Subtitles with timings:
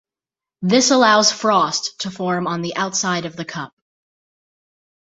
[0.63, 3.71] This allows frost to form on the outside of the cup.